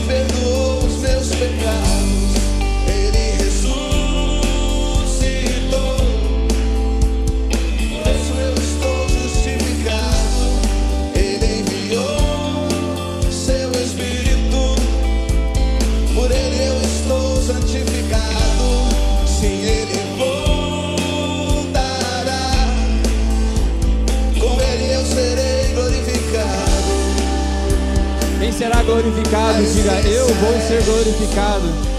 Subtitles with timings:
[0.00, 2.21] perdoou os meus pecados.
[28.84, 29.62] Glorificado?
[29.64, 31.91] Diga, eu vou ser glorificado.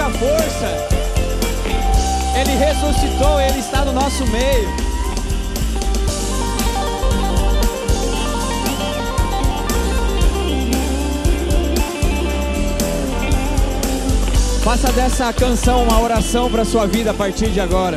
[0.00, 0.88] Senhor a nossa força.
[2.38, 4.68] Ele ressuscitou, Ele está no nosso meio.
[14.62, 17.96] Faça dessa canção uma oração para sua vida a partir de agora.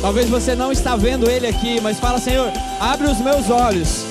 [0.00, 4.04] Talvez você não está vendo Ele aqui, mas fala, Senhor, abre os meus olhos.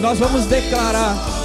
[0.00, 1.37] Nós vamos declarar.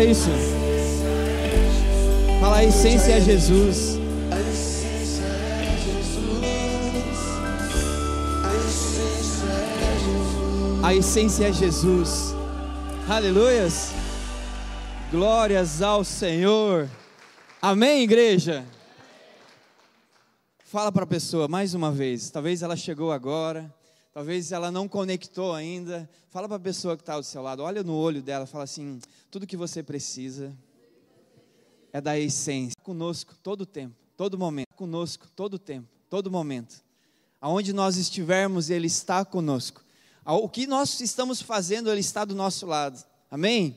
[0.00, 0.30] Diga isso.
[2.40, 3.98] Fala, a essência é Jesus.
[4.32, 6.44] A essência é Jesus.
[8.42, 10.84] A essência é Jesus.
[10.84, 12.34] A essência é Jesus.
[13.06, 13.90] Aleluias.
[15.10, 16.88] Glórias ao Senhor.
[17.60, 18.64] Amém, igreja.
[20.64, 22.30] Fala para a pessoa mais uma vez.
[22.30, 23.70] Talvez ela chegou agora.
[24.20, 26.06] Talvez ela não conectou ainda.
[26.28, 27.62] Fala para a pessoa que está do seu lado.
[27.62, 28.44] Olha no olho dela.
[28.44, 29.00] Fala assim:
[29.30, 30.54] tudo que você precisa
[31.90, 32.74] é da essência.
[32.82, 34.66] Conosco todo tempo, todo momento.
[34.76, 36.84] Conosco todo tempo, todo momento.
[37.40, 39.82] Aonde nós estivermos, Ele está conosco.
[40.26, 43.02] O que nós estamos fazendo, Ele está do nosso lado.
[43.30, 43.74] Amém?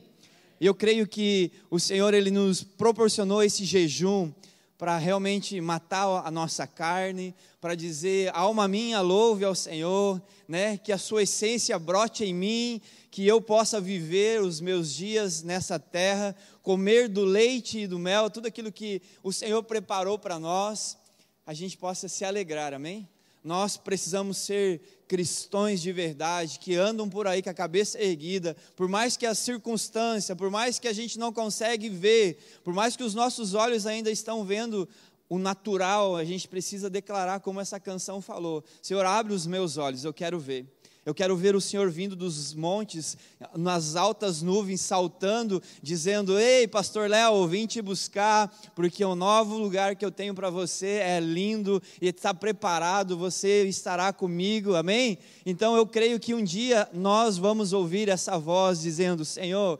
[0.60, 4.30] Eu creio que o Senhor, Ele nos proporcionou esse jejum
[4.76, 10.76] para realmente matar a nossa carne, para dizer, alma minha, louve ao Senhor, né?
[10.76, 12.80] Que a sua essência brote em mim,
[13.10, 18.28] que eu possa viver os meus dias nessa terra, comer do leite e do mel,
[18.28, 20.98] tudo aquilo que o Senhor preparou para nós,
[21.46, 23.08] a gente possa se alegrar, amém?
[23.44, 28.88] Nós precisamos ser cristãos de verdade, que andam por aí com a cabeça erguida, por
[28.88, 33.02] mais que a circunstância, por mais que a gente não consegue ver, por mais que
[33.02, 34.88] os nossos olhos ainda estão vendo
[35.28, 40.04] o natural, a gente precisa declarar como essa canção falou: Senhor, abre os meus olhos,
[40.04, 40.73] eu quero ver.
[41.04, 43.16] Eu quero ver o Senhor vindo dos montes,
[43.54, 49.96] nas altas nuvens, saltando, dizendo: Ei, Pastor Léo, vim te buscar, porque o novo lugar
[49.96, 55.18] que eu tenho para você é lindo e está preparado, você estará comigo, amém?
[55.44, 59.78] Então eu creio que um dia nós vamos ouvir essa voz dizendo: Senhor,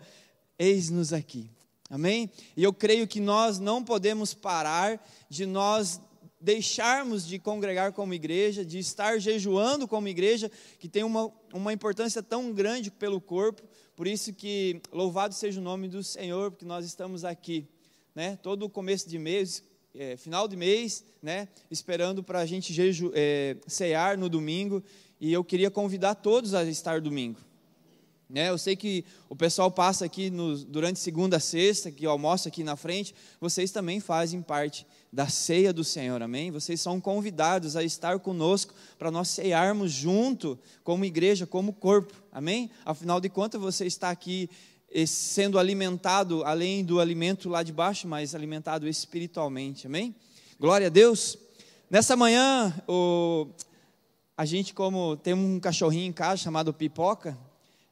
[0.59, 1.49] eis-nos aqui,
[1.89, 2.31] amém?
[2.55, 5.99] E eu creio que nós não podemos parar de nós
[6.45, 12.23] deixarmos de congregar como igreja, de estar jejuando como igreja, que tem uma, uma importância
[12.23, 13.63] tão grande pelo corpo,
[13.97, 17.67] por isso que louvado seja o nome do Senhor, porque nós estamos aqui,
[18.15, 23.11] né, todo começo de mês, é, final de mês, né, esperando para a gente jeju,
[23.15, 24.85] é, cear no domingo,
[25.19, 27.41] e eu queria convidar todos a estar domingo,
[28.29, 32.51] né, eu sei que o pessoal passa aqui no, durante segunda a sexta, que almoça
[32.51, 36.51] aqui na frente, vocês também fazem parte da ceia do Senhor, amém?
[36.51, 42.69] Vocês são convidados a estar conosco para nós cearmos junto, como igreja, como corpo, amém?
[42.85, 44.51] Afinal de contas, você está aqui
[44.91, 50.13] eh, sendo alimentado, além do alimento lá de baixo, mas alimentado espiritualmente, amém?
[50.59, 51.39] Glória a Deus.
[51.89, 53.47] Nessa manhã, o,
[54.37, 57.39] a gente, como tem um cachorrinho em casa chamado Pipoca,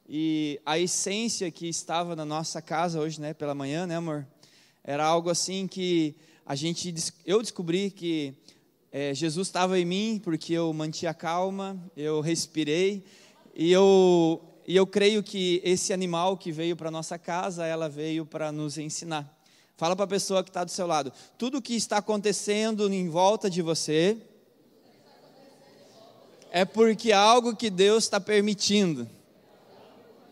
[0.09, 4.27] e a essência que estava na nossa casa hoje, né, pela manhã, né, amor?
[4.83, 6.13] Era algo assim que
[6.45, 6.93] a gente,
[7.25, 8.33] eu descobri que
[8.91, 13.03] é, Jesus estava em mim porque eu mantinha calma, eu respirei
[13.55, 18.25] e eu e eu creio que esse animal que veio para nossa casa, ela veio
[18.25, 19.29] para nos ensinar.
[19.75, 23.49] Fala para a pessoa que está do seu lado, tudo que está acontecendo em volta
[23.49, 24.17] de você
[26.51, 29.09] é porque algo que Deus está permitindo.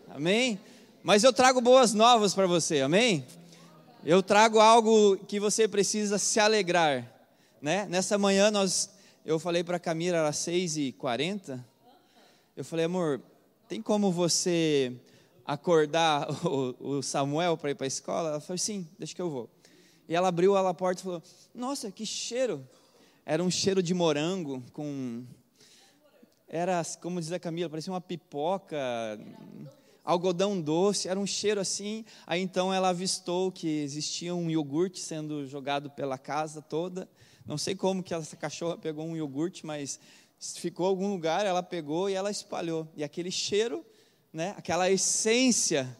[0.09, 0.59] Amém?
[1.03, 3.25] Mas eu trago boas novas para você, amém?
[4.03, 7.07] Eu trago algo que você precisa se alegrar,
[7.61, 7.85] né?
[7.85, 8.89] Nessa manhã nós,
[9.23, 11.63] eu falei para a Camila, era 6h40,
[12.57, 13.21] eu falei, amor,
[13.69, 14.91] tem como você
[15.45, 18.29] acordar o, o Samuel para ir para a escola?
[18.29, 19.47] Ela falou, sim, deixa que eu vou.
[20.09, 21.23] E ela abriu a porta e falou,
[21.53, 22.67] nossa, que cheiro.
[23.23, 25.23] Era um cheiro de morango com...
[26.47, 28.77] Era, como diz a Camila, parecia uma pipoca
[30.03, 32.05] algodão doce, era um cheiro assim.
[32.25, 37.07] Aí então ela avistou que existia um iogurte sendo jogado pela casa toda.
[37.45, 39.99] Não sei como que essa cachorra pegou um iogurte, mas
[40.39, 42.87] ficou em algum lugar, ela pegou e ela espalhou.
[42.95, 43.85] E aquele cheiro,
[44.33, 45.97] né, aquela essência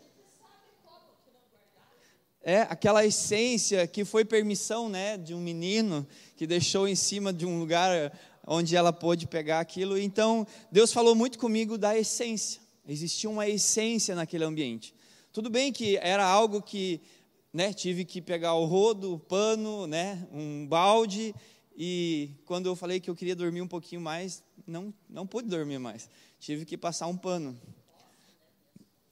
[2.43, 7.45] é aquela essência que foi permissão, né, de um menino que deixou em cima de
[7.45, 8.11] um lugar
[8.47, 9.97] onde ela pôde pegar aquilo.
[9.97, 12.59] Então, Deus falou muito comigo da essência.
[12.91, 14.93] Existia uma essência naquele ambiente.
[15.31, 16.99] Tudo bem que era algo que
[17.53, 21.33] né, tive que pegar o rodo, o pano, né, um balde,
[21.75, 25.79] e quando eu falei que eu queria dormir um pouquinho mais, não, não pude dormir
[25.79, 26.09] mais.
[26.37, 27.57] Tive que passar um pano.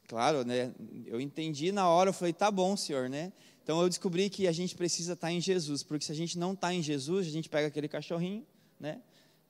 [0.08, 0.74] Claro, né?
[1.06, 3.32] Eu entendi na hora, eu falei, tá bom, senhor, né?
[3.64, 6.54] Então eu descobri que a gente precisa estar em Jesus, porque se a gente não
[6.54, 8.46] está em Jesus, a gente pega aquele cachorrinho,
[8.80, 9.02] né?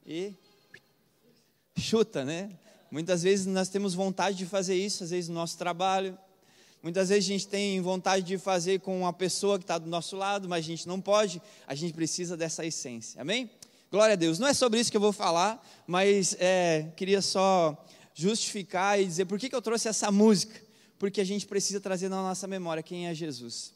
[0.06, 0.36] E
[1.78, 2.52] chuta, né?
[2.92, 6.18] Muitas vezes nós temos vontade de fazer isso, às vezes no nosso trabalho.
[6.82, 10.16] Muitas vezes a gente tem vontade de fazer com uma pessoa que está do nosso
[10.16, 11.42] lado, mas a gente não pode.
[11.68, 13.22] A gente precisa dessa essência.
[13.22, 13.50] Amém?
[13.92, 14.40] Glória a Deus.
[14.40, 17.78] Não é sobre isso que eu vou falar, mas é, queria só
[18.14, 20.60] justificar e dizer por que, que eu trouxe essa música.
[20.98, 23.74] Porque a gente precisa trazer na nossa memória quem é Jesus.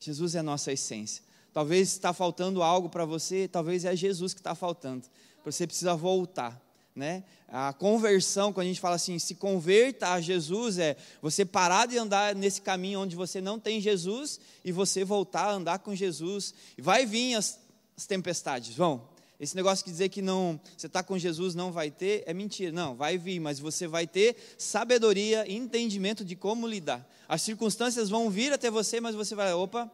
[0.00, 1.22] Jesus é a nossa essência.
[1.52, 5.06] Talvez está faltando algo para você, talvez é Jesus que está faltando.
[5.44, 6.67] Você precisa voltar
[6.98, 7.22] né?
[7.46, 11.96] A conversão, quando a gente fala assim, se converta a Jesus, é você parar de
[11.96, 16.52] andar nesse caminho onde você não tem Jesus e você voltar a andar com Jesus.
[16.76, 17.58] Vai vir as,
[17.96, 19.08] as tempestades, vão.
[19.40, 22.72] Esse negócio de dizer que não, você está com Jesus não vai ter, é mentira.
[22.72, 27.08] Não, vai vir, mas você vai ter sabedoria e entendimento de como lidar.
[27.28, 29.90] As circunstâncias vão vir até você, mas você vai, opa,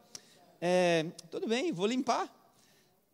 [0.61, 2.44] é, tudo bem, vou limpar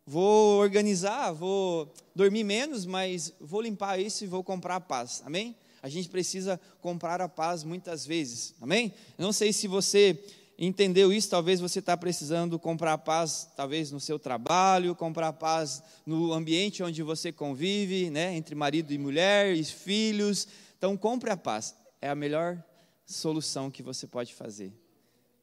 [0.05, 5.21] vou organizar, vou dormir menos, mas vou limpar isso e vou comprar a paz.
[5.25, 5.55] Amém?
[5.81, 8.53] A gente precisa comprar a paz muitas vezes.
[8.61, 8.93] Amém?
[9.17, 10.17] Eu não sei se você
[10.57, 16.31] entendeu isso, talvez você está precisando comprar paz, talvez no seu trabalho, comprar paz no
[16.31, 20.47] ambiente onde você convive, né, entre marido e mulher, e filhos.
[20.77, 21.75] Então, compre a paz.
[21.99, 22.63] É a melhor
[23.07, 24.71] solução que você pode fazer.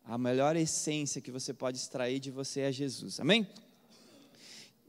[0.05, 3.19] A melhor essência que você pode extrair de você é Jesus.
[3.19, 3.47] Amém?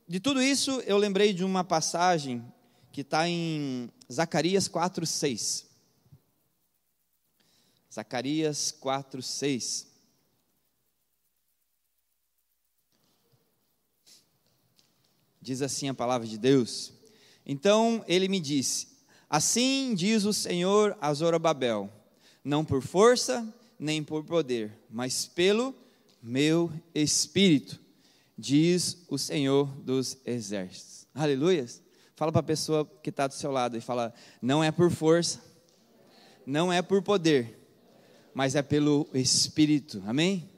[0.10, 2.44] De tudo isso, eu lembrei de uma passagem
[2.92, 5.68] que está em Zacarias 4, 6.
[7.94, 9.88] Zacarias 4, 6.
[15.40, 16.92] Diz assim a palavra de Deus.
[17.46, 18.88] Então ele me disse:
[19.30, 21.88] Assim diz o Senhor a Zorobabel,
[22.44, 23.48] não por força
[23.78, 25.76] nem por poder, mas pelo
[26.20, 27.89] meu espírito
[28.40, 31.06] diz o Senhor dos exércitos.
[31.14, 31.84] Aleluias.
[32.16, 35.42] Fala para a pessoa que está do seu lado e fala: não é por força,
[36.46, 37.60] não é por poder,
[38.34, 40.02] mas é pelo Espírito.
[40.08, 40.50] Amém?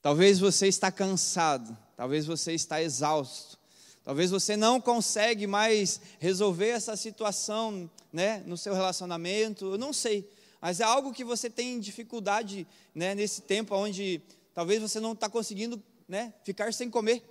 [0.00, 3.58] Talvez você está cansado, talvez você está exausto,
[4.04, 9.72] talvez você não consegue mais resolver essa situação, né, no seu relacionamento.
[9.72, 10.28] Eu não sei,
[10.60, 14.20] mas é algo que você tem dificuldade, né, nesse tempo onde
[14.52, 17.22] talvez você não está conseguindo né, ficar sem comer.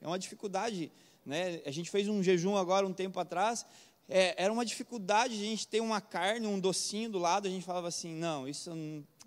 [0.00, 0.90] É uma dificuldade.
[1.24, 1.62] Né?
[1.64, 3.64] A gente fez um jejum agora um tempo atrás.
[4.08, 7.48] É, era uma dificuldade de a gente ter uma carne, um docinho do lado.
[7.48, 8.70] A gente falava assim: não, isso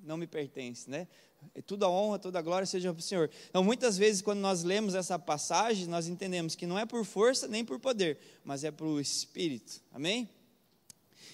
[0.04, 0.90] não, me pertence.
[0.90, 1.08] Né?
[1.56, 3.30] É toda a honra, toda a glória seja para o Senhor.
[3.50, 7.48] Então, muitas vezes, quando nós lemos essa passagem, nós entendemos que não é por força
[7.48, 9.82] nem por poder, mas é pelo Espírito.
[9.92, 10.30] Amém?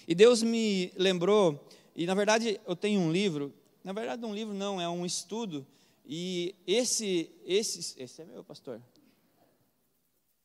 [0.06, 1.66] E Deus me lembrou,
[1.96, 5.66] e na verdade eu tenho um livro, na verdade um livro não, é um estudo
[6.04, 8.80] e esse, esse, esse é meu, pastor.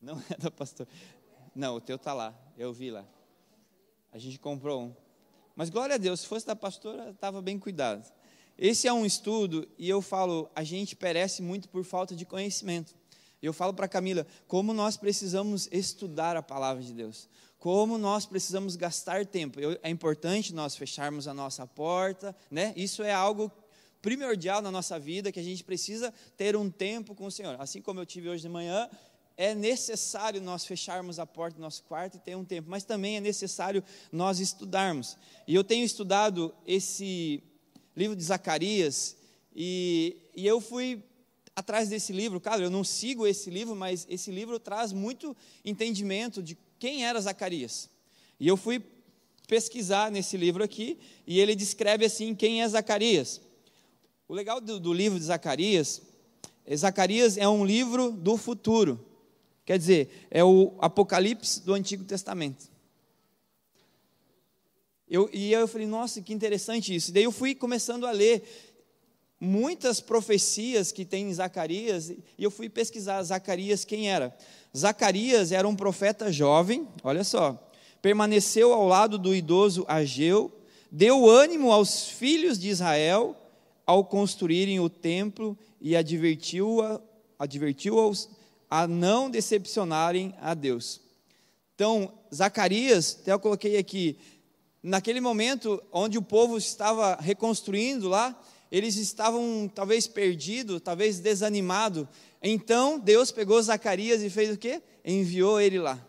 [0.01, 0.87] Não é do pastor.
[1.53, 3.05] Não, o teu está lá, eu vi lá.
[4.11, 4.95] A gente comprou um.
[5.55, 8.09] Mas glória a Deus, se fosse da pastora, estava bem cuidado.
[8.57, 12.95] Esse é um estudo e eu falo, a gente perece muito por falta de conhecimento.
[13.41, 17.29] Eu falo para Camila, como nós precisamos estudar a palavra de Deus.
[17.57, 19.59] Como nós precisamos gastar tempo.
[19.59, 22.73] Eu, é importante nós fecharmos a nossa porta, né?
[22.75, 23.51] Isso é algo
[24.01, 27.55] primordial na nossa vida, que a gente precisa ter um tempo com o Senhor.
[27.59, 28.89] Assim como eu tive hoje de manhã,
[29.35, 33.17] é necessário nós fecharmos a porta do nosso quarto e ter um tempo, mas também
[33.17, 35.17] é necessário nós estudarmos.
[35.47, 37.41] E eu tenho estudado esse
[37.95, 39.15] livro de Zacarias
[39.55, 41.03] e, e eu fui
[41.55, 42.39] atrás desse livro.
[42.39, 47.19] Cara, eu não sigo esse livro, mas esse livro traz muito entendimento de quem era
[47.19, 47.89] Zacarias.
[48.39, 48.83] E eu fui
[49.47, 53.41] pesquisar nesse livro aqui e ele descreve assim quem é Zacarias.
[54.29, 56.03] O legal do, do livro de Zacarias,
[56.63, 59.03] é Zacarias é um livro do futuro.
[59.65, 62.69] Quer dizer, é o Apocalipse do Antigo Testamento.
[65.09, 67.09] Eu, e eu falei, nossa, que interessante isso.
[67.09, 68.43] E daí eu fui começando a ler
[69.39, 74.37] muitas profecias que tem em Zacarias, e eu fui pesquisar Zacarias quem era.
[74.77, 80.51] Zacarias era um profeta jovem, olha só, permaneceu ao lado do idoso Ageu,
[80.91, 83.35] deu ânimo aos filhos de Israel
[83.89, 86.99] ao construírem o templo e advertiu-os
[87.39, 87.97] advertiu
[88.69, 91.01] a não decepcionarem a Deus.
[91.73, 94.15] Então, Zacarias, até eu coloquei aqui,
[94.83, 98.39] naquele momento onde o povo estava reconstruindo lá,
[98.71, 102.05] eles estavam talvez perdidos, talvez desanimados.
[102.43, 104.83] Então, Deus pegou Zacarias e fez o quê?
[105.03, 105.99] Enviou ele lá.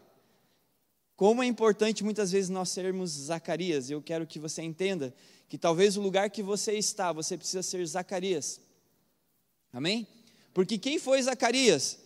[1.17, 3.89] Como é importante muitas vezes nós sermos Zacarias.
[3.89, 5.15] Eu quero que você entenda
[5.51, 8.61] que talvez o lugar que você está, você precisa ser Zacarias.
[9.73, 10.07] Amém?
[10.55, 11.99] Porque quem foi Zacarias?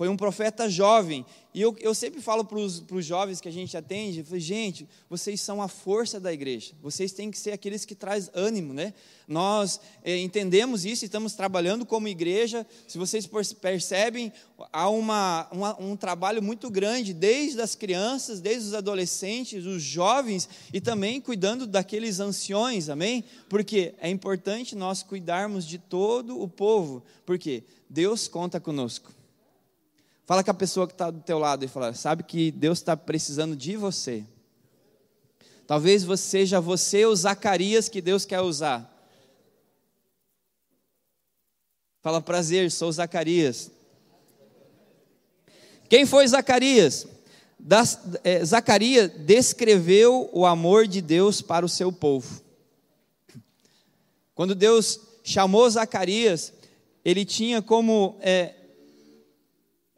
[0.00, 1.26] Foi um profeta jovem.
[1.52, 5.60] E eu, eu sempre falo para os jovens que a gente atende, gente, vocês são
[5.60, 6.72] a força da igreja.
[6.80, 8.94] Vocês têm que ser aqueles que traz ânimo, né?
[9.28, 12.66] Nós é, entendemos isso e estamos trabalhando como igreja.
[12.88, 13.28] Se vocês
[13.60, 14.32] percebem,
[14.72, 20.48] há uma, uma, um trabalho muito grande, desde as crianças, desde os adolescentes, os jovens,
[20.72, 23.22] e também cuidando daqueles anciões, amém?
[23.50, 29.19] Porque é importante nós cuidarmos de todo o povo, porque Deus conta conosco.
[30.30, 32.96] Fala com a pessoa que está do teu lado e fala, sabe que Deus está
[32.96, 34.24] precisando de você.
[35.66, 38.88] Talvez você seja você o Zacarias que Deus quer usar.
[42.00, 43.72] Fala, prazer, sou Zacarias.
[45.88, 47.08] Quem foi Zacarias?
[47.58, 52.40] Das, é, Zacarias descreveu o amor de Deus para o seu povo.
[54.32, 56.52] Quando Deus chamou Zacarias,
[57.04, 58.59] ele tinha como é,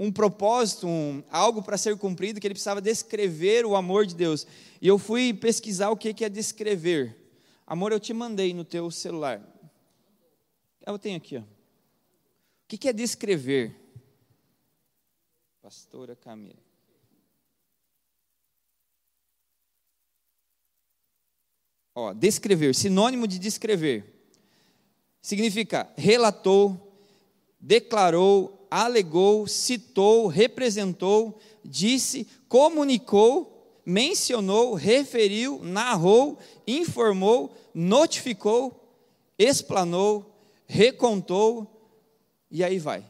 [0.03, 4.45] um propósito, um, algo para ser cumprido, que ele precisava descrever o amor de Deus.
[4.81, 7.17] E eu fui pesquisar o que é descrever.
[7.65, 9.41] Amor, eu te mandei no teu celular.
[10.85, 11.41] Eu tenho aqui, ó.
[11.41, 11.47] O
[12.67, 13.77] que é descrever?
[15.63, 16.59] Pastora Camila.
[21.95, 24.05] Ó, descrever, sinônimo de descrever.
[25.21, 26.93] Significa relatou,
[27.61, 38.97] declarou, alegou, citou, representou, disse, comunicou, mencionou, referiu, narrou, informou, notificou,
[39.39, 40.35] explanou,
[40.67, 41.91] recontou,
[42.51, 43.05] e aí vai.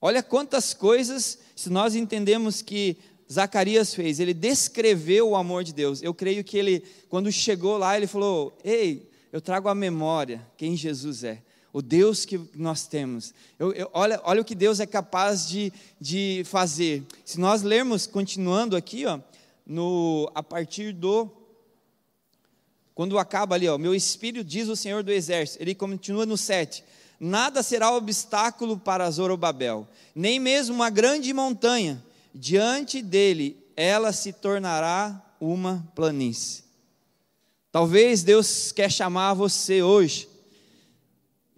[0.00, 2.96] Olha quantas coisas, se nós entendemos que
[3.30, 6.00] Zacarias fez, ele descreveu o amor de Deus.
[6.00, 10.76] Eu creio que ele, quando chegou lá, ele falou: Ei, eu trago à memória quem
[10.76, 11.42] Jesus é
[11.72, 13.34] o Deus que nós temos.
[13.58, 17.04] Eu, eu, olha, olha o que Deus é capaz de, de fazer.
[17.24, 19.18] Se nós lermos, continuando aqui, ó,
[19.66, 21.30] no, a partir do.
[22.94, 26.82] Quando acaba ali, ó, meu espírito diz o Senhor do Exército, ele continua no 7.
[27.20, 32.02] Nada será obstáculo para Zorobabel, nem mesmo uma grande montanha,
[32.34, 36.64] diante dele ela se tornará uma planície.
[37.70, 40.28] Talvez Deus quer chamar você hoje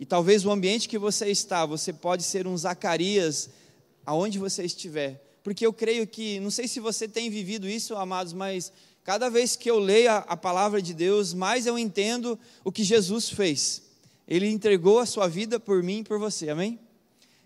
[0.00, 3.50] e talvez o ambiente que você está, você pode ser um Zacarias
[4.06, 5.22] aonde você estiver.
[5.44, 8.72] Porque eu creio que, não sei se você tem vivido isso, amados, mas
[9.04, 12.82] cada vez que eu leio a, a palavra de Deus, mais eu entendo o que
[12.82, 13.82] Jesus fez.
[14.26, 16.80] Ele entregou a sua vida por mim e por você, amém?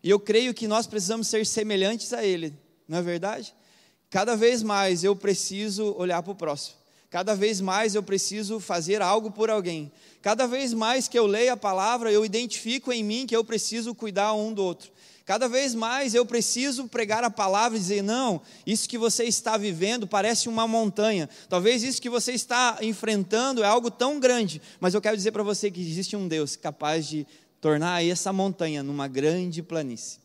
[0.00, 2.54] E eu creio que nós precisamos ser semelhantes a Ele,
[2.86, 3.52] não é verdade?
[4.08, 6.76] Cada vez mais eu preciso olhar para o próximo.
[7.14, 9.92] Cada vez mais eu preciso fazer algo por alguém.
[10.20, 13.94] Cada vez mais que eu leio a palavra, eu identifico em mim que eu preciso
[13.94, 14.90] cuidar um do outro.
[15.24, 19.56] Cada vez mais eu preciso pregar a palavra e dizer: não, isso que você está
[19.56, 21.30] vivendo parece uma montanha.
[21.48, 25.44] Talvez isso que você está enfrentando é algo tão grande, mas eu quero dizer para
[25.44, 27.24] você que existe um Deus capaz de
[27.60, 30.23] tornar essa montanha numa grande planície.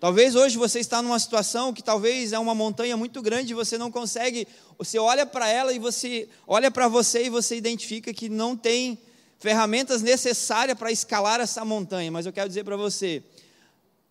[0.00, 3.76] Talvez hoje você está numa situação que talvez é uma montanha muito grande e você
[3.76, 4.46] não consegue,
[4.78, 8.96] você olha para ela e você olha para você e você identifica que não tem
[9.40, 13.24] ferramentas necessárias para escalar essa montanha, mas eu quero dizer para você,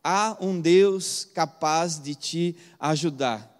[0.04, 3.57] há um Deus capaz de te ajudar.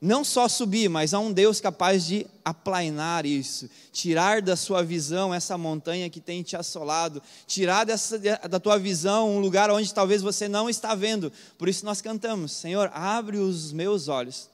[0.00, 5.34] Não só subir, mas há um Deus capaz de aplainar isso, tirar da sua visão
[5.34, 8.16] essa montanha que tem te assolado, tirar dessa,
[8.48, 11.32] da tua visão um lugar onde talvez você não está vendo.
[11.58, 14.48] Por isso nós cantamos: Senhor, abre os meus olhos.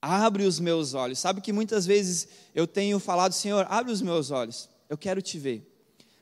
[0.00, 1.18] Abre os meus olhos.
[1.18, 4.68] Sabe que muitas vezes eu tenho falado, Senhor, abre os meus olhos.
[4.88, 5.68] Eu quero te ver.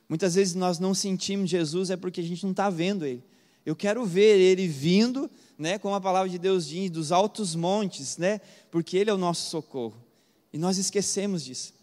[0.09, 3.23] Muitas vezes nós não sentimos Jesus é porque a gente não está vendo Ele.
[3.65, 8.17] Eu quero ver Ele vindo né, como a palavra de Deus diz, dos altos montes,
[8.17, 9.95] né, porque Ele é o nosso socorro.
[10.51, 11.73] E nós esquecemos disso.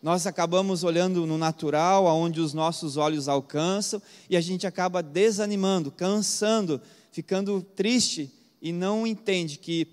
[0.00, 4.00] Nós acabamos olhando no natural, aonde os nossos olhos alcançam,
[4.30, 8.30] e a gente acaba desanimando, cansando, ficando triste
[8.62, 9.88] e não entende que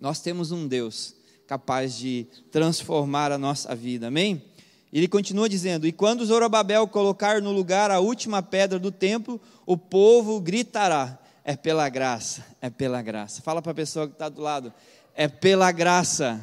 [0.00, 1.14] nós temos um Deus
[1.46, 4.08] capaz de transformar a nossa vida.
[4.08, 4.42] Amém?
[4.92, 9.76] Ele continua dizendo: E quando Zorobabel colocar no lugar a última pedra do templo, o
[9.76, 13.42] povo gritará: é pela graça, é pela graça.
[13.42, 14.72] Fala para a pessoa que está do lado,
[15.14, 16.40] é pela graça.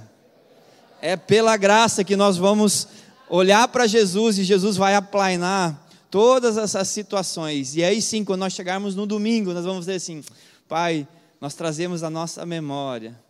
[1.01, 2.87] É pela graça que nós vamos
[3.29, 7.75] olhar para Jesus e Jesus vai aplainar todas essas situações.
[7.75, 10.23] E aí sim, quando nós chegarmos no domingo, nós vamos dizer assim:
[10.67, 11.07] Pai,
[11.39, 13.24] nós trazemos a nossa memória.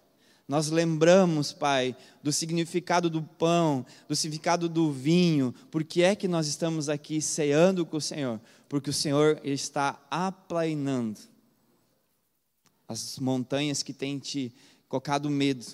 [0.47, 6.47] Nós lembramos, Pai, do significado do pão, do significado do vinho, porque é que nós
[6.47, 8.39] estamos aqui ceando com o Senhor?
[8.69, 11.19] Porque o Senhor está aplainando
[12.87, 14.53] as montanhas que têm te
[14.87, 15.65] colocado medo.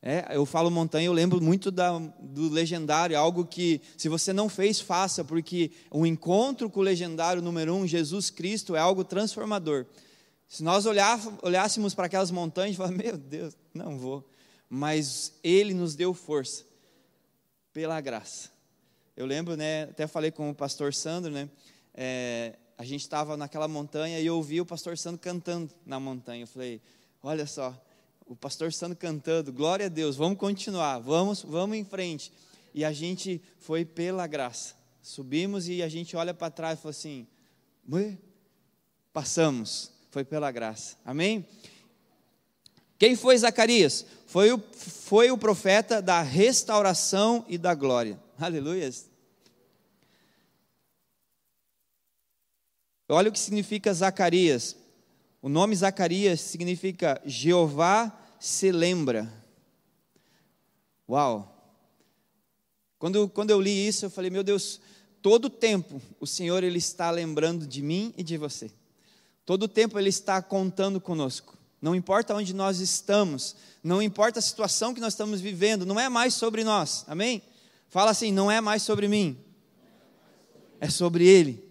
[0.00, 4.48] É, eu falo montanha, eu lembro muito da, do legendário, algo que, se você não
[4.48, 9.84] fez, faça, porque o encontro com o legendário número um, Jesus Cristo, é algo transformador.
[10.48, 14.28] Se nós olhássemos para aquelas montanhas e falar, meu Deus, não vou.
[14.68, 16.64] Mas Ele nos deu força,
[17.72, 18.50] pela graça.
[19.16, 21.48] Eu lembro, né, até falei com o pastor Sandro, né,
[21.94, 26.42] é, a gente estava naquela montanha e eu ouvi o pastor Sandro cantando na montanha.
[26.42, 26.82] Eu falei,
[27.22, 27.74] olha só,
[28.26, 32.32] o pastor Sandro cantando, glória a Deus, vamos continuar, vamos, vamos em frente.
[32.74, 34.74] E a gente foi pela graça.
[35.00, 37.26] Subimos e a gente olha para trás e fala assim,
[39.12, 40.96] passamos, foi pela graça.
[41.04, 41.46] Amém?
[42.98, 44.06] Quem foi Zacarias?
[44.24, 48.18] Foi o, foi o profeta da restauração e da glória.
[48.40, 49.10] Aleluias.
[53.06, 54.74] Olha o que significa Zacarias.
[55.42, 59.30] O nome Zacarias significa Jeová se lembra.
[61.06, 61.76] Uau!
[62.98, 64.80] Quando, quando eu li isso, eu falei, meu Deus,
[65.20, 68.70] todo tempo o Senhor ele está lembrando de mim e de você.
[69.46, 71.56] Todo tempo ele está contando conosco.
[71.80, 76.08] Não importa onde nós estamos, não importa a situação que nós estamos vivendo, não é
[76.08, 77.04] mais sobre nós.
[77.06, 77.42] Amém?
[77.88, 79.38] Fala assim, não é mais sobre mim.
[80.78, 81.66] É sobre ele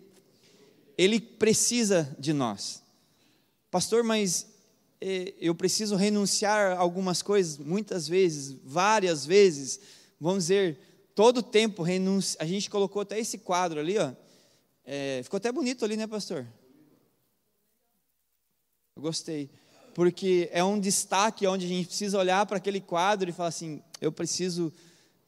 [0.97, 2.81] ele precisa de nós.
[3.69, 4.47] Pastor, mas
[5.01, 9.79] eh, eu preciso renunciar a algumas coisas, muitas vezes, várias vezes,
[10.19, 10.79] vamos dizer,
[11.13, 12.37] todo tempo renúncia.
[12.41, 14.11] A gente colocou até esse quadro ali, ó.
[14.87, 16.45] É, ficou até bonito ali, né, pastor?
[18.97, 19.49] Eu gostei.
[19.93, 23.83] Porque é um destaque onde a gente precisa olhar para aquele quadro e falar assim:
[23.99, 24.71] eu preciso,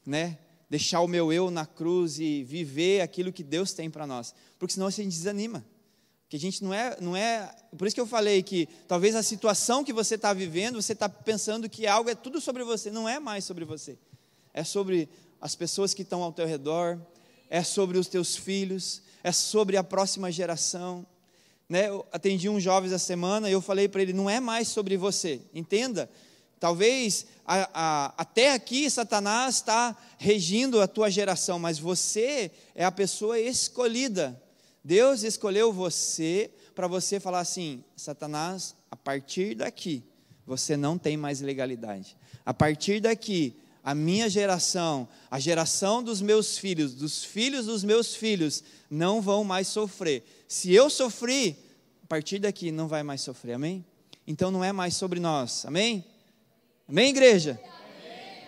[0.06, 0.38] né,
[0.70, 4.34] deixar o meu eu na cruz e viver aquilo que Deus tem para nós.
[4.58, 5.66] Porque senão a gente desanima.
[6.30, 7.54] Que a gente não é, não é.
[7.78, 11.10] Por isso que eu falei que talvez a situação que você está vivendo, você está
[11.10, 12.90] pensando que algo é tudo sobre você.
[12.90, 13.98] Não é mais sobre você.
[14.54, 15.10] É sobre
[15.42, 16.98] as pessoas que estão ao teu redor,
[17.50, 21.06] é sobre os teus filhos, é sobre a próxima geração.
[21.70, 21.90] Né?
[21.90, 24.98] Eu atendi um jovem essa semana e eu falei para ele: não é mais sobre
[24.98, 25.42] você.
[25.54, 26.10] Entenda
[26.60, 32.92] Talvez a, a, até aqui Satanás está regindo a tua geração, mas você é a
[32.92, 34.42] pessoa escolhida.
[34.84, 40.04] Deus escolheu você para você falar assim: Satanás, a partir daqui,
[40.46, 42.18] você não tem mais legalidade.
[42.44, 43.56] A partir daqui,
[43.88, 49.46] a minha geração, a geração dos meus filhos, dos filhos dos meus filhos, não vão
[49.46, 50.26] mais sofrer.
[50.46, 51.58] Se eu sofri,
[52.04, 53.86] a partir daqui não vai mais sofrer, amém?
[54.28, 56.04] Então não é mais sobre nós, amém?
[56.86, 57.58] Amém, igreja?
[57.64, 58.48] Amém.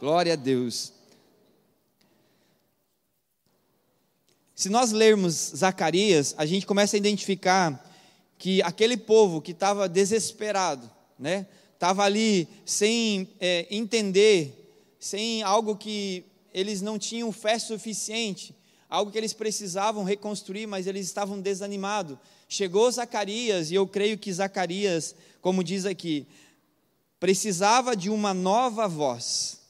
[0.00, 0.94] Glória a Deus.
[4.54, 7.86] Se nós lermos Zacarias, a gente começa a identificar
[8.38, 11.46] que aquele povo que estava desesperado, né,
[11.84, 18.56] estava ali sem é, entender, sem algo que eles não tinham fé suficiente,
[18.88, 22.16] algo que eles precisavam reconstruir, mas eles estavam desanimados.
[22.48, 26.26] Chegou Zacarias, e eu creio que Zacarias, como diz aqui,
[27.20, 29.60] precisava de uma nova voz.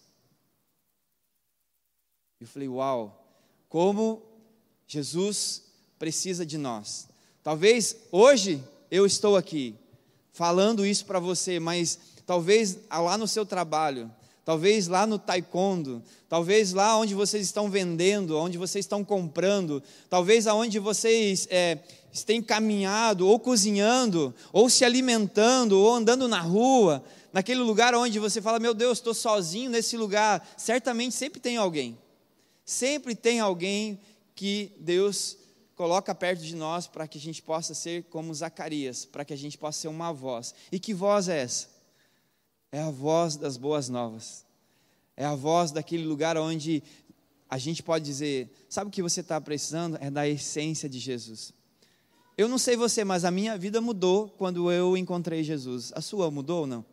[2.40, 3.26] Eu falei, uau,
[3.68, 4.22] como
[4.86, 5.64] Jesus
[5.98, 7.08] precisa de nós.
[7.42, 9.74] Talvez hoje eu estou aqui
[10.34, 14.10] falando isso para você, mas talvez lá no seu trabalho,
[14.44, 20.48] talvez lá no taekwondo, talvez lá onde vocês estão vendendo, onde vocês estão comprando, talvez
[20.48, 21.78] aonde vocês é,
[22.26, 28.42] têm caminhado, ou cozinhando, ou se alimentando, ou andando na rua, naquele lugar onde você
[28.42, 31.96] fala, meu Deus, estou sozinho nesse lugar, certamente sempre tem alguém,
[32.64, 34.00] sempre tem alguém
[34.34, 35.36] que Deus
[35.74, 39.36] coloca perto de nós para que a gente possa ser como Zacarias, para que a
[39.36, 40.54] gente possa ser uma voz.
[40.70, 41.68] E que voz é essa?
[42.70, 44.44] É a voz das boas novas.
[45.16, 46.82] É a voz daquele lugar onde
[47.48, 49.96] a gente pode dizer: sabe o que você está precisando?
[50.00, 51.52] É da essência de Jesus.
[52.36, 55.92] Eu não sei você, mas a minha vida mudou quando eu encontrei Jesus.
[55.94, 56.84] A sua mudou ou não?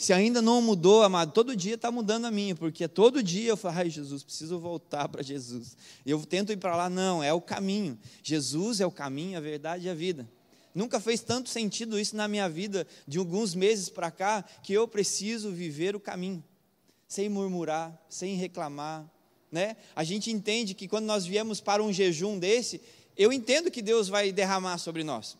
[0.00, 3.56] Se ainda não mudou, amado, todo dia está mudando a minha, porque todo dia eu
[3.56, 5.76] falo, ai Jesus, preciso voltar para Jesus.
[6.06, 7.98] Eu tento ir para lá, não, é o caminho.
[8.22, 10.26] Jesus é o caminho, a verdade e a vida.
[10.74, 14.88] Nunca fez tanto sentido isso na minha vida, de alguns meses para cá, que eu
[14.88, 16.42] preciso viver o caminho,
[17.06, 19.06] sem murmurar, sem reclamar.
[19.52, 19.76] Né?
[19.94, 22.80] A gente entende que quando nós viemos para um jejum desse,
[23.18, 25.36] eu entendo que Deus vai derramar sobre nós.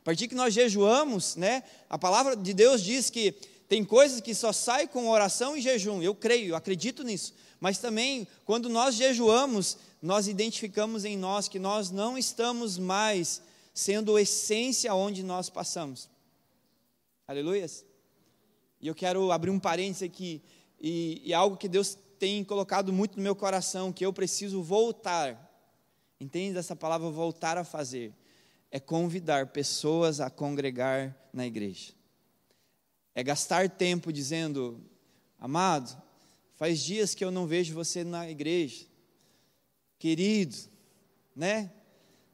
[0.00, 3.34] A partir que nós jejuamos, né, a palavra de Deus diz que
[3.70, 6.02] tem coisas que só saem com oração e jejum.
[6.02, 7.32] Eu creio, eu acredito nisso.
[7.60, 13.40] Mas também, quando nós jejuamos, nós identificamos em nós que nós não estamos mais
[13.72, 16.10] sendo essência onde nós passamos.
[17.28, 17.84] Aleluias.
[18.80, 20.42] E eu quero abrir um parênteses aqui,
[20.80, 25.48] e, e algo que Deus tem colocado muito no meu coração, que eu preciso voltar.
[26.18, 28.12] Entende essa palavra voltar a fazer?
[28.68, 31.99] É convidar pessoas a congregar na igreja
[33.20, 34.80] é gastar tempo dizendo:
[35.38, 35.94] Amado,
[36.56, 38.86] faz dias que eu não vejo você na igreja,
[39.98, 40.56] querido,
[41.36, 41.70] né?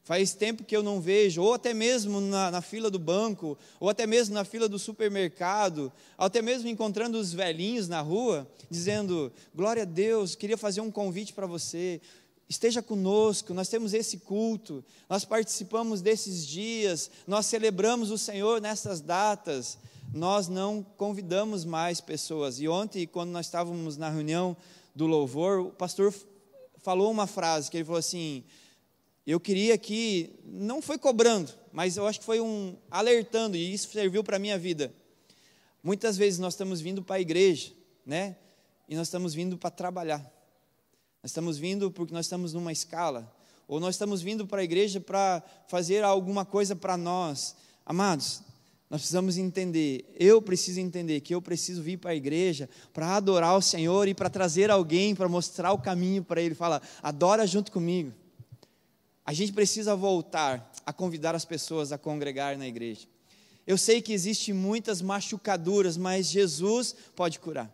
[0.05, 3.89] Faz tempo que eu não vejo, ou até mesmo na, na, fila do banco, ou
[3.89, 9.83] até mesmo na fila do supermercado, até mesmo encontrando os velhinhos na rua, dizendo: Glória
[9.83, 12.01] a Deus, queria fazer um convite para você,
[12.49, 19.01] esteja conosco, nós temos esse culto, nós participamos desses dias, nós celebramos o Senhor nessas
[19.01, 19.77] datas
[20.17, 22.59] nós não convidamos mais pessoas.
[22.59, 24.57] E ontem, quando nós estávamos na reunião
[24.95, 26.13] do louvor, o pastor
[26.79, 28.43] falou uma frase que ele falou assim:
[29.27, 33.91] Eu queria que, não foi cobrando, mas eu acho que foi um alertando, e isso
[33.93, 34.93] serviu para a minha vida.
[35.83, 37.73] Muitas vezes nós estamos vindo para a igreja,
[38.05, 38.37] né?
[38.89, 40.21] E nós estamos vindo para trabalhar.
[41.23, 43.31] Nós estamos vindo porque nós estamos numa escala.
[43.69, 47.57] Ou nós estamos vindo para a igreja para fazer alguma coisa para nós.
[47.85, 48.43] Amados,
[48.89, 53.57] nós precisamos entender, eu preciso entender que eu preciso vir para a igreja para adorar
[53.57, 56.55] o Senhor e para trazer alguém para mostrar o caminho para Ele.
[56.55, 58.13] Fala, adora junto comigo.
[59.25, 63.09] A gente precisa voltar a convidar as pessoas a congregar na igreja.
[63.67, 67.69] Eu sei que existem muitas machucaduras, mas Jesus pode curar.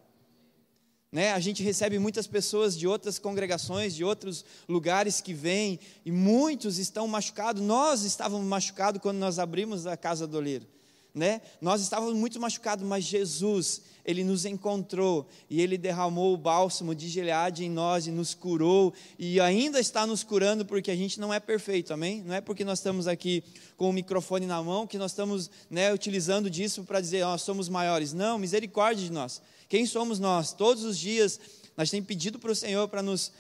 [1.12, 1.32] Né?
[1.32, 6.78] A gente recebe muitas pessoas de outras congregações, de outros lugares que vêm, e muitos
[6.78, 7.60] estão machucados.
[7.60, 10.66] Nós estávamos machucados quando nós abrimos a casa do oleiro
[11.14, 11.42] né?
[11.60, 17.08] Nós estávamos muito machucados, mas Jesus, ele nos encontrou e ele derramou o bálsamo de
[17.08, 21.32] Gileade em nós e nos curou e ainda está nos curando porque a gente não
[21.32, 22.22] é perfeito, amém?
[22.22, 23.44] Não é porque nós estamos aqui
[23.76, 27.68] com o microfone na mão que nós estamos, né, utilizando disso para dizer nós somos
[27.68, 28.12] maiores.
[28.12, 29.42] Não, misericórdia de nós.
[29.68, 30.52] Quem somos nós?
[30.52, 31.38] Todos os dias
[31.76, 33.32] nós temos pedido para o Senhor para nos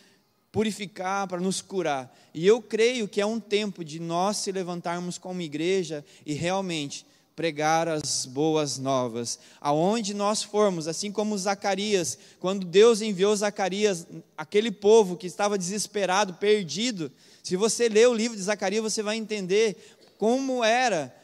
[0.50, 2.14] purificar, para nos curar.
[2.34, 7.06] E eu creio que é um tempo de nós se levantarmos como igreja e realmente
[7.34, 9.38] pregar as boas novas.
[9.60, 16.34] Aonde nós formos, assim como Zacarias, quando Deus enviou Zacarias, aquele povo que estava desesperado,
[16.34, 17.10] perdido,
[17.42, 19.76] se você ler o livro de Zacarias, você vai entender
[20.18, 21.14] como era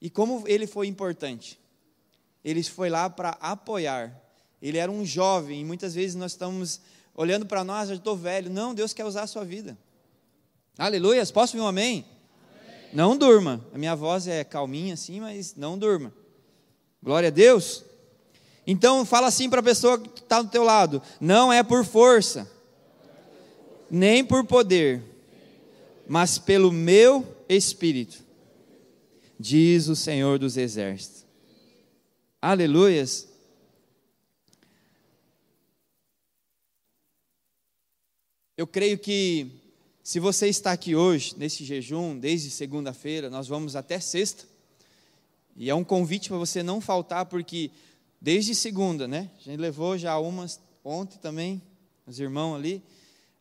[0.00, 1.58] e como ele foi importante.
[2.44, 4.22] Ele foi lá para apoiar.
[4.60, 6.80] Ele era um jovem, e muitas vezes nós estamos
[7.14, 8.50] olhando para nós, eu estou velho.
[8.50, 9.76] Não, Deus quer usar a sua vida.
[10.76, 12.04] Aleluia, posso ouvir um amém?
[12.92, 13.64] Não durma.
[13.72, 16.12] A minha voz é calminha assim, mas não durma.
[17.02, 17.84] Glória a Deus.
[18.66, 22.50] Então fala assim para a pessoa que está do teu lado: não é por força,
[23.90, 25.02] nem por poder,
[26.06, 28.22] mas pelo meu espírito,
[29.38, 31.24] diz o Senhor dos Exércitos.
[32.42, 33.26] Aleluias.
[38.56, 39.50] Eu creio que
[40.08, 44.46] se você está aqui hoje, nesse jejum, desde segunda-feira, nós vamos até sexta.
[45.54, 47.70] E é um convite para você não faltar, porque
[48.18, 49.30] desde segunda, né?
[49.38, 51.60] A gente levou já umas ontem também,
[52.06, 52.82] os irmãos ali.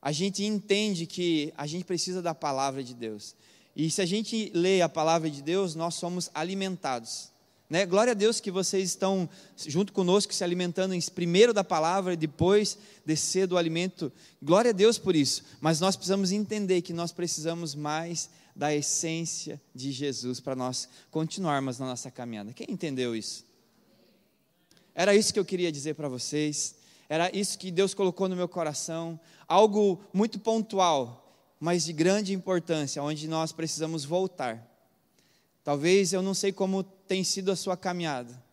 [0.01, 3.33] A gente entende que a gente precisa da palavra de Deus.
[3.73, 7.31] E se a gente lê a palavra de Deus, nós somos alimentados.
[7.69, 7.85] Né?
[7.85, 9.29] Glória a Deus que vocês estão
[9.65, 14.11] junto conosco se alimentando primeiro da palavra e depois descer do alimento.
[14.41, 15.43] Glória a Deus por isso.
[15.59, 21.77] Mas nós precisamos entender que nós precisamos mais da essência de Jesus para nós continuarmos
[21.77, 22.53] na nossa caminhada.
[22.53, 23.45] Quem entendeu isso?
[24.95, 26.75] Era isso que eu queria dizer para vocês.
[27.09, 29.19] Era isso que Deus colocou no meu coração.
[29.47, 34.65] Algo muito pontual, mas de grande importância, onde nós precisamos voltar.
[35.63, 38.43] Talvez eu não sei como tem sido a sua caminhada.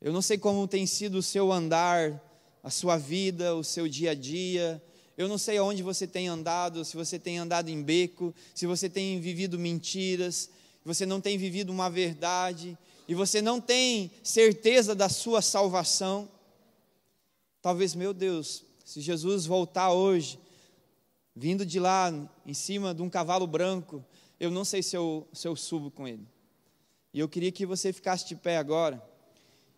[0.00, 2.22] Eu não sei como tem sido o seu andar,
[2.62, 4.82] a sua vida, o seu dia a dia.
[5.16, 8.88] Eu não sei aonde você tem andado, se você tem andado em beco, se você
[8.88, 10.48] tem vivido mentiras,
[10.84, 16.28] você não tem vivido uma verdade, e você não tem certeza da sua salvação.
[17.60, 20.38] Talvez, meu Deus, se Jesus voltar hoje,
[21.34, 22.12] vindo de lá,
[22.46, 24.04] em cima de um cavalo branco,
[24.38, 26.26] eu não sei se eu, se eu subo com ele.
[27.12, 29.02] E eu queria que você ficasse de pé agora.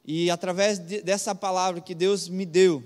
[0.04, 2.82] E através de, dessa palavra que Deus me deu,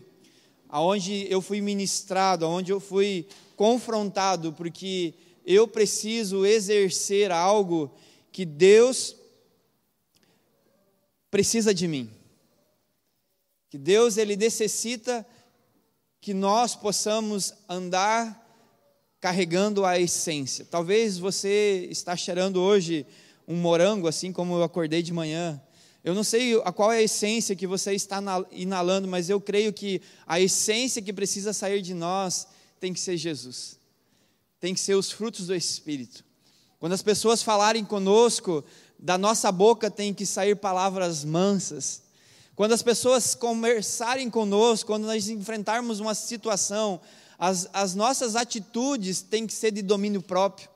[0.68, 7.90] aonde eu fui ministrado, aonde eu fui confrontado, porque eu preciso exercer algo
[8.30, 9.16] que Deus
[11.30, 12.10] precisa de mim.
[13.70, 15.26] Que Deus ele necessita
[16.20, 18.44] que nós possamos andar
[19.20, 20.66] carregando a essência.
[20.70, 23.06] Talvez você está cheirando hoje
[23.46, 25.60] um morango, assim como eu acordei de manhã.
[26.02, 29.72] Eu não sei a qual é a essência que você está inalando, mas eu creio
[29.72, 32.46] que a essência que precisa sair de nós
[32.78, 33.78] tem que ser Jesus.
[34.60, 36.24] Tem que ser os frutos do Espírito.
[36.78, 38.64] Quando as pessoas falarem conosco,
[38.98, 42.02] da nossa boca tem que sair palavras mansas.
[42.54, 47.00] Quando as pessoas conversarem conosco, quando nós enfrentarmos uma situação,
[47.38, 50.68] as, as nossas atitudes têm que ser de domínio próprio.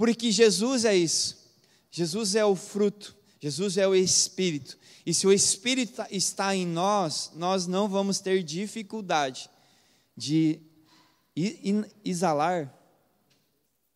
[0.00, 1.36] Porque Jesus é isso.
[1.90, 4.78] Jesus é o fruto, Jesus é o Espírito.
[5.04, 9.50] E se o Espírito está em nós, nós não vamos ter dificuldade
[10.16, 10.58] de
[12.02, 12.74] exalar,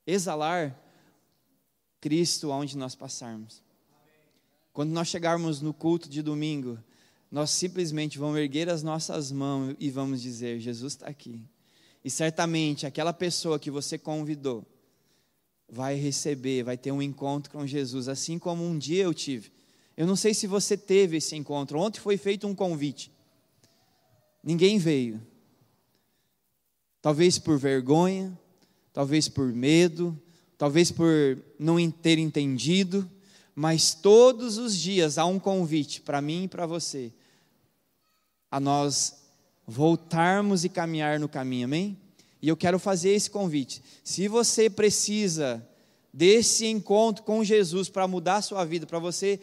[0.06, 0.78] exalar
[2.02, 3.62] Cristo aonde nós passarmos.
[4.74, 6.78] Quando nós chegarmos no culto de domingo,
[7.30, 11.48] nós simplesmente vamos erguer as nossas mãos e vamos dizer: Jesus está aqui.
[12.04, 14.66] E certamente aquela pessoa que você convidou
[15.68, 19.52] vai receber, vai ter um encontro com Jesus, assim como um dia eu tive.
[19.96, 21.78] Eu não sei se você teve esse encontro.
[21.78, 23.12] Ontem foi feito um convite.
[24.42, 25.20] Ninguém veio.
[27.00, 28.36] Talvez por vergonha,
[28.92, 30.20] talvez por medo,
[30.56, 33.08] talvez por não ter entendido,
[33.54, 37.12] mas todos os dias há um convite para mim e para você
[38.50, 39.24] a nós
[39.66, 41.98] voltarmos e caminhar no caminho, amém?
[42.44, 43.82] E eu quero fazer esse convite.
[44.04, 45.66] Se você precisa
[46.12, 49.40] desse encontro com Jesus para mudar a sua vida, para você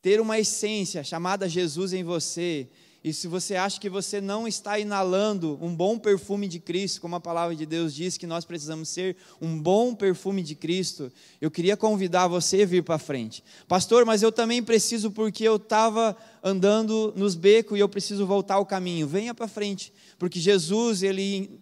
[0.00, 2.68] ter uma essência chamada Jesus em você,
[3.02, 7.16] e se você acha que você não está inalando um bom perfume de Cristo, como
[7.16, 11.50] a palavra de Deus diz que nós precisamos ser um bom perfume de Cristo, eu
[11.50, 13.42] queria convidar você a vir para frente.
[13.66, 18.54] Pastor, mas eu também preciso porque eu estava andando nos becos e eu preciso voltar
[18.54, 19.08] ao caminho.
[19.08, 21.60] Venha para frente, porque Jesus, ele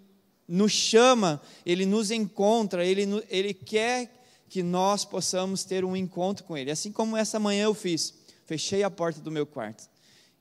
[0.48, 6.56] nos chama, ele nos encontra, ele, ele quer que nós possamos ter um encontro com
[6.56, 6.70] ele.
[6.70, 8.14] Assim como essa manhã eu fiz,
[8.44, 9.88] fechei a porta do meu quarto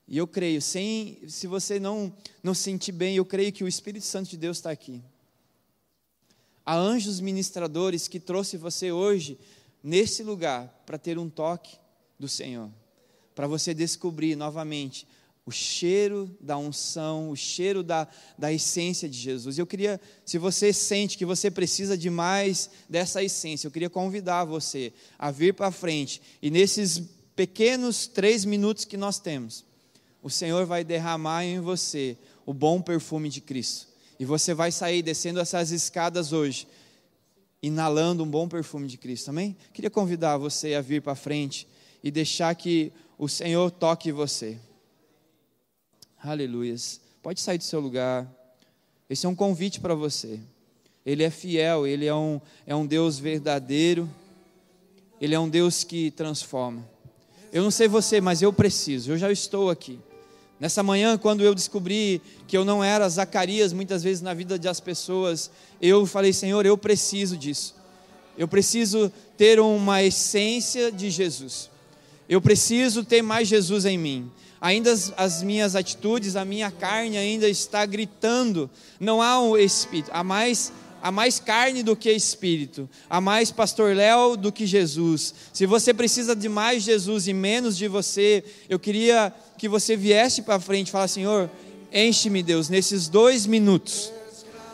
[0.07, 4.05] e eu creio, sem, se você não, não sentir bem, eu creio que o Espírito
[4.05, 5.01] Santo de Deus está aqui.
[6.63, 9.39] Há anjos ministradores que trouxe você hoje
[9.83, 11.77] nesse lugar para ter um toque
[12.19, 12.69] do Senhor,
[13.33, 15.07] para você descobrir novamente
[15.45, 19.57] o cheiro da unção, o cheiro da, da essência de Jesus.
[19.57, 24.43] Eu queria, se você sente que você precisa de mais dessa essência, eu queria convidar
[24.43, 27.01] você a vir para frente e nesses
[27.35, 29.63] pequenos três minutos que nós temos,
[30.23, 33.87] o Senhor vai derramar em você o bom perfume de Cristo.
[34.19, 36.67] E você vai sair descendo essas escadas hoje,
[37.61, 39.29] inalando um bom perfume de Cristo.
[39.29, 39.55] Amém?
[39.73, 41.67] Queria convidar você a vir para frente
[42.03, 44.57] e deixar que o Senhor toque você.
[46.27, 46.99] Aleluias.
[47.21, 48.27] Pode sair do seu lugar.
[49.07, 50.39] Esse é um convite para você.
[51.05, 54.09] Ele é fiel, ele é um, é um Deus verdadeiro.
[55.21, 56.83] Ele é um Deus que transforma.
[57.53, 59.11] Eu não sei você, mas eu preciso.
[59.11, 59.99] Eu já estou aqui.
[60.59, 64.79] Nessa manhã, quando eu descobri que eu não era Zacarias, muitas vezes na vida das
[64.79, 67.75] pessoas, eu falei, Senhor, eu preciso disso.
[68.35, 71.69] Eu preciso ter uma essência de Jesus.
[72.27, 74.31] Eu preciso ter mais Jesus em mim.
[74.59, 78.69] Ainda as, as minhas atitudes, a minha carne ainda está gritando.
[78.99, 80.71] Não há um espírito, há mais
[81.05, 85.35] há mais carne do que espírito, há mais pastor Léo do que Jesus.
[85.53, 90.41] Se você precisa de mais Jesus e menos de você, eu queria que você viesse
[90.41, 91.47] para frente e falasse: Senhor,
[91.93, 94.11] enche-me, Deus, nesses dois minutos.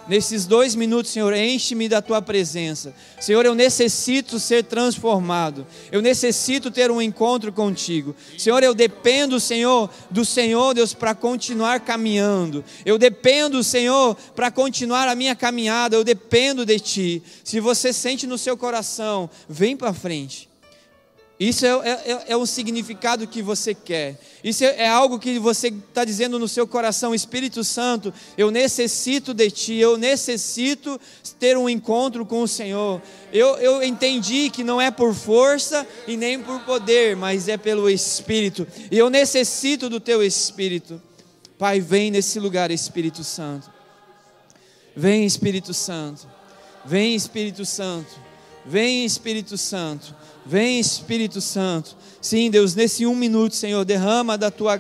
[0.08, 2.94] Nesses dois minutos, Senhor, enche-me da tua presença.
[3.20, 5.66] Senhor, eu necessito ser transformado.
[5.92, 8.16] Eu necessito ter um encontro contigo.
[8.38, 12.64] Senhor, eu dependo, Senhor, do Senhor, Deus, para continuar caminhando.
[12.86, 15.96] Eu dependo, Senhor, para continuar a minha caminhada.
[15.96, 17.24] Eu dependo de ti.
[17.44, 20.51] Se você sente no seu coração, vem para frente.
[21.42, 24.16] Isso é, é, é, o significado que você quer.
[24.44, 29.34] Isso é, é algo que você está dizendo no seu coração, Espírito Santo, eu necessito
[29.34, 31.02] de Ti, eu necessito
[31.40, 33.02] ter um encontro com o Senhor.
[33.34, 37.90] Eu, eu entendi que não é por força e nem por poder, mas é pelo
[37.90, 38.68] Espírito.
[38.92, 41.02] E eu necessito do Teu Espírito.
[41.58, 43.68] Pai, vem nesse lugar, Espírito Santo.
[44.96, 46.28] Vem, Espírito Santo.
[46.86, 48.31] Vem, Espírito Santo.
[48.66, 50.16] Vem, Espírito Santo.
[50.46, 51.96] Vem Espírito Santo.
[52.22, 54.80] Sim, Deus, nesse um minuto, Senhor, derrama da tua,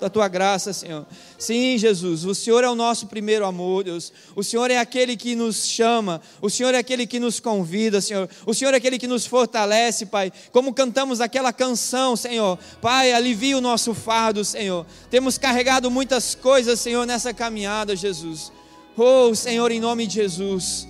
[0.00, 1.06] da tua graça, Senhor.
[1.38, 4.12] Sim, Jesus, o Senhor é o nosso primeiro amor, Deus.
[4.34, 8.28] O Senhor é aquele que nos chama, o Senhor é aquele que nos convida, Senhor.
[8.46, 10.32] O Senhor é aquele que nos fortalece, Pai.
[10.50, 12.58] Como cantamos aquela canção, Senhor.
[12.80, 14.86] Pai, alivia o nosso fardo, Senhor.
[15.10, 18.50] Temos carregado muitas coisas, Senhor, nessa caminhada, Jesus.
[18.96, 20.88] Oh, Senhor, em nome de Jesus.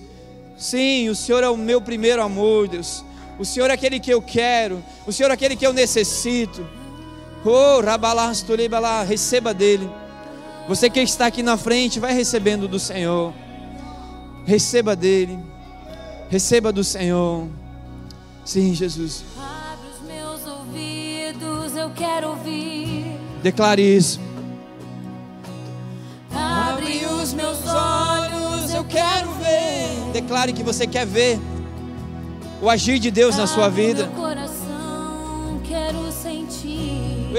[0.59, 3.05] Sim, o Senhor é o meu primeiro amor, Deus.
[3.39, 4.83] O Senhor é aquele que eu quero.
[5.07, 6.67] O Senhor é aquele que eu necessito.
[7.45, 9.89] Oh, rabalasturibalá, receba dele.
[10.67, 13.33] Você que está aqui na frente, vai recebendo do Senhor.
[14.45, 15.39] Receba dele.
[16.29, 17.47] Receba do Senhor.
[18.43, 19.23] Sim, Jesus.
[19.37, 23.17] Abre os meus ouvidos, eu quero ouvir.
[23.41, 24.19] Declare isso.
[30.29, 31.39] Declare que você quer ver
[32.61, 34.05] o agir de Deus na sua vida.
[34.05, 37.31] Meu coração, quero sentir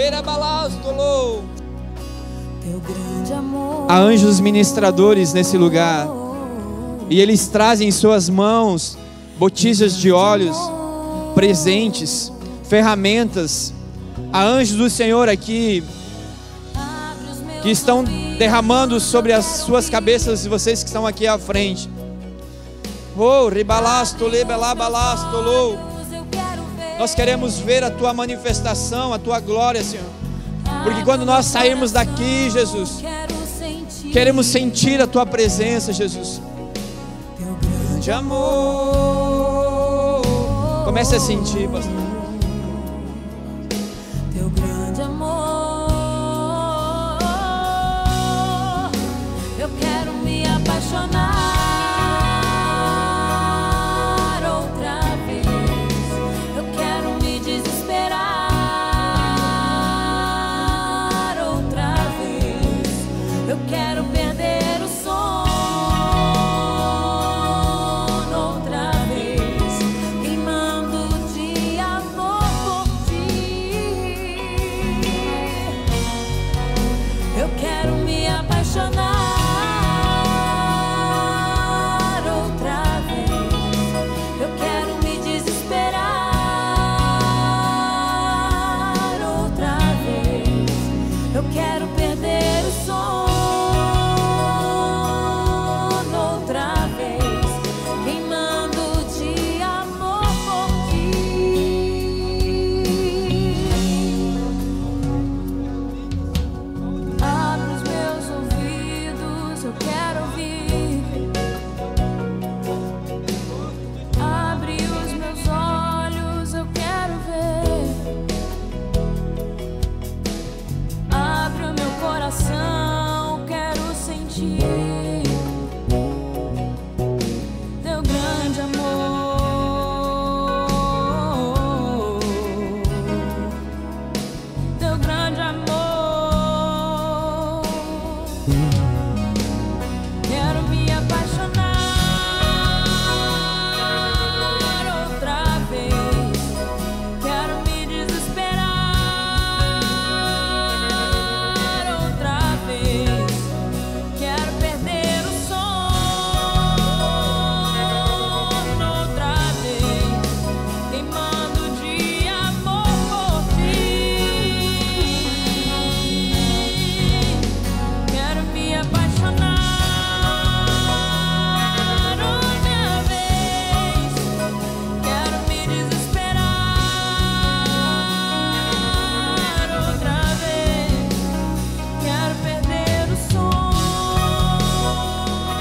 [2.61, 3.87] teu grande amor.
[3.89, 6.09] Há anjos ministradores nesse lugar.
[7.09, 8.99] E eles trazem em suas mãos
[9.39, 10.57] botijas de óleos,
[11.33, 12.33] presentes,
[12.65, 13.73] ferramentas.
[14.33, 15.85] Há anjos do Senhor aqui
[17.63, 18.03] que estão
[18.37, 21.89] derramando sobre as suas cabeças, vocês que estão aqui à frente.
[23.23, 25.79] Oh, ribalasto, lebelabalasto, lou.
[26.99, 30.07] Nós queremos ver a tua manifestação, a tua glória, Senhor.
[30.83, 33.03] Porque quando nós sairmos daqui, Jesus,
[34.11, 36.41] queremos sentir a tua presença, Jesus.
[37.37, 38.53] Teu grande amor.
[40.87, 42.10] Comece a sentir, pastor.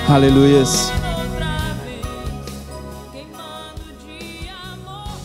[0.10, 0.92] Aleluias.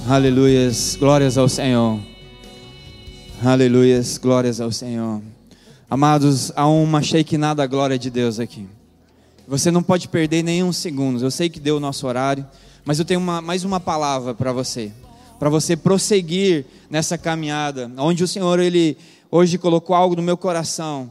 [0.06, 0.96] Aleluias.
[1.00, 1.98] Glórias ao Senhor.
[3.42, 4.18] Aleluias.
[4.18, 5.22] Glórias ao Senhor.
[5.88, 7.00] Amados, há uma
[7.38, 8.68] nada glória de Deus aqui.
[9.48, 11.24] Você não pode perder nenhum segundo.
[11.24, 12.46] Eu sei que deu o nosso horário,
[12.84, 14.92] mas eu tenho uma, mais uma palavra para você.
[15.38, 18.98] Para você prosseguir nessa caminhada, onde o Senhor ele
[19.30, 21.10] hoje colocou algo no meu coração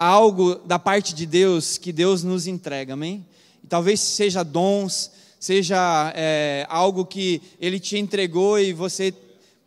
[0.00, 3.26] algo da parte de Deus que Deus nos entrega, amém?
[3.62, 9.12] E talvez seja dons, seja é, algo que Ele te entregou e você,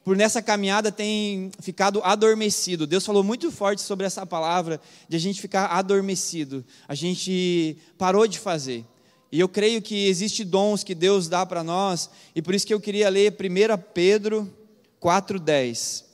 [0.03, 2.87] por nessa caminhada, tem ficado adormecido.
[2.87, 6.65] Deus falou muito forte sobre essa palavra de a gente ficar adormecido.
[6.87, 8.83] A gente parou de fazer.
[9.31, 12.73] E eu creio que existe dons que Deus dá para nós, e por isso que
[12.73, 14.51] eu queria ler 1 Pedro
[14.99, 16.05] 4,10.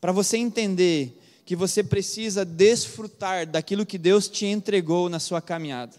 [0.00, 1.19] Para você entender
[1.50, 5.96] que você precisa desfrutar daquilo que Deus te entregou na sua caminhada.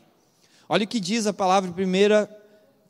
[0.70, 2.28] Olha o que diz a palavra em 1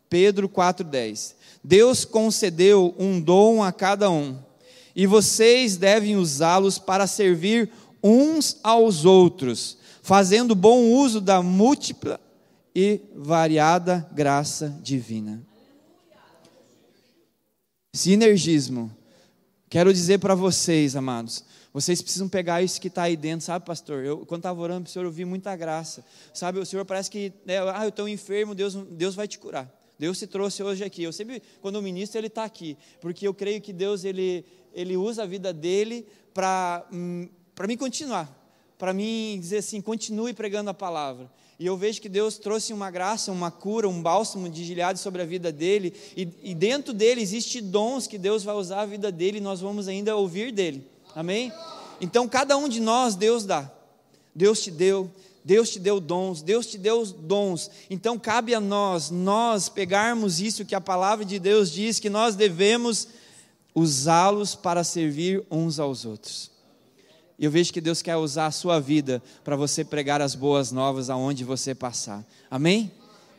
[0.07, 1.33] Pedro 4,10.
[1.63, 4.37] Deus concedeu um dom a cada um,
[4.95, 7.71] e vocês devem usá-los para servir
[8.03, 12.21] uns aos outros, fazendo bom uso da múltipla
[12.75, 15.41] e variada graça divina.
[17.91, 18.95] Sinergismo.
[19.67, 21.43] Quero dizer para vocês, amados,
[21.73, 24.03] vocês precisam pegar isso que está aí dentro, sabe, pastor?
[24.03, 26.03] Eu, quando estava orando para o Senhor, eu vi muita graça.
[26.33, 29.71] Sabe, o Senhor parece que, né, ah, eu estou enfermo, Deus, Deus vai te curar.
[29.97, 31.03] Deus se trouxe hoje aqui.
[31.03, 32.77] Eu sempre, quando o ministro, ele está aqui.
[32.99, 34.43] Porque eu creio que Deus, ele,
[34.73, 37.29] ele usa a vida dele para hum,
[37.65, 38.27] mim continuar.
[38.77, 41.31] Para mim dizer assim, continue pregando a palavra.
[41.57, 45.21] E eu vejo que Deus trouxe uma graça, uma cura, um bálsamo de gilhado sobre
[45.21, 45.93] a vida dele.
[46.17, 49.61] E, e dentro dele existe dons que Deus vai usar a vida dele e nós
[49.61, 50.90] vamos ainda ouvir dele.
[51.15, 51.51] Amém?
[51.99, 53.69] Então, cada um de nós, Deus dá.
[54.33, 55.11] Deus te deu,
[55.43, 57.69] Deus te deu dons, Deus te deu dons.
[57.89, 62.35] Então, cabe a nós, nós pegarmos isso que a palavra de Deus diz, que nós
[62.35, 63.07] devemos
[63.75, 66.51] usá-los para servir uns aos outros.
[67.37, 70.71] E eu vejo que Deus quer usar a sua vida para você pregar as boas
[70.71, 72.23] novas aonde você passar.
[72.49, 72.91] Amém?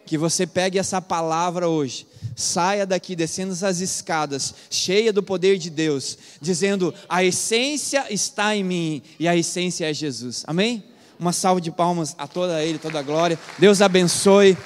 [0.07, 5.70] Que você pegue essa palavra hoje, saia daqui descendo essas escadas, cheia do poder de
[5.70, 10.44] Deus, dizendo: a essência está em mim e a essência é Jesus.
[10.46, 10.84] Amém?
[11.18, 13.38] Uma salva de palmas a toda Ele, toda a glória.
[13.59, 14.57] Deus abençoe.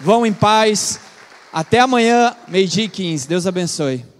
[0.00, 1.00] Vão em paz.
[1.52, 3.28] Até amanhã, meio-dia e 15.
[3.28, 4.15] Deus abençoe.